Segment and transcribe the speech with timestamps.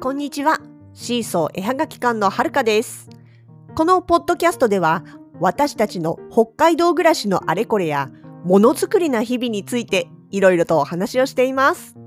[0.00, 0.60] こんにちは。
[0.94, 3.10] シーソー絵はがき館のはるかです。
[3.74, 5.04] このポッドキャストでは、
[5.40, 8.08] 私たちの北海道暮らしのあれこれや、
[8.42, 11.99] ものづくりな日々について、いろいろとお話をしています。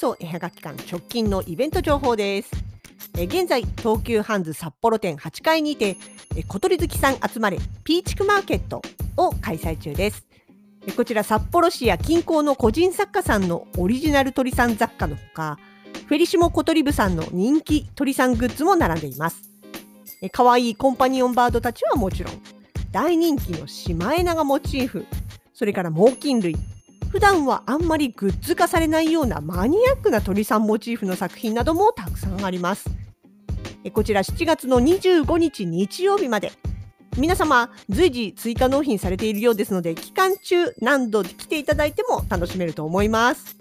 [0.00, 2.50] シーソー絵はがき館直近のイベント情報です。
[3.18, 5.98] え現在東急ハンズ札幌店8階にて
[6.34, 8.80] え小鳥好きさん集まれピーチクマーケット
[9.18, 10.26] を開催中です。
[10.86, 15.58] えこちら札幌市や近郊の個人作家さんのオリジナル鳥さん雑貨のほか
[16.06, 19.50] フェリシモ小鳥部さんの人気鳥さんグッズも並んでいます。
[20.22, 22.32] え可愛いコンパニオンバードたちはもちろん
[22.90, 25.04] 大人気のシマエナガモチーフ
[25.52, 26.56] それから猛禽類
[27.10, 32.88] 普段はあんまりグッズ化されないようなマニアックな鳥さんモチーフの作品などもたくさんあります。
[33.92, 36.52] こちら7月の25日日曜日まで。
[37.18, 43.56] 皆様随時追加納品されているようですので期間中何度来ていただいても楽しめると思います。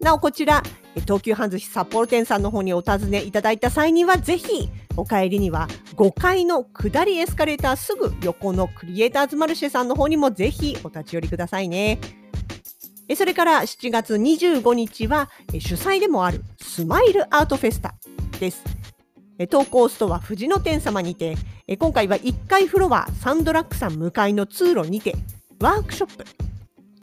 [0.00, 0.62] なおこちら
[1.02, 12.00] 東急ハンズ札幌店さんの方にお尋ねいただいた際にはぜひお帰りには5階の下りエスカレーターすぐ横のクリエイターズマルシェさんの方にもぜひお立ち寄りくださいね。
[13.16, 17.94] それから7月25日は主催でもあるスマイルアートフェスタ
[18.38, 18.62] です。
[19.50, 21.36] 投稿ストア藤野店様にて
[21.78, 25.14] 今回は1階フロアサンドラックさん向かいの通路にて
[25.60, 26.24] ワークショップ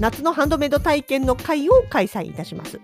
[0.00, 2.78] 夏のハンドメイド体験の会を開催いたします。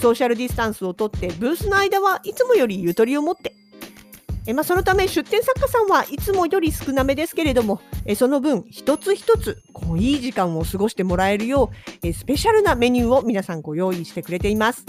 [0.00, 3.52] ソーシャルディスタンスをとってブースの間はいつもよりゆとりを持って
[4.46, 14.84] えまあ、そのため出店作家さんはいつもより少なめですけれどもえその分一つ一つこういい時間を過ごしてもらえるようえスペシャルなメニューを皆さんご用意してくれています。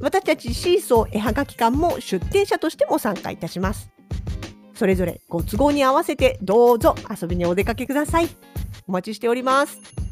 [0.00, 3.90] 私たちシーソー絵はがき館も出店者としても参加いたします。
[4.74, 8.28] それぞれご都合に合わせてどうぞ遊びにお出かけください。
[8.86, 10.03] お待ちしております。